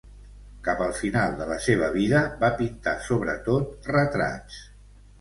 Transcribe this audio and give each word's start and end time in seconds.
Cap 0.67 0.79
al 0.85 0.95
final 0.99 1.35
de 1.43 1.47
la 1.51 1.59
seva 1.67 1.91
vida, 1.97 2.23
va 2.41 2.51
pintar 2.65 2.97
sobretot 3.11 3.95
retrats. 3.97 4.63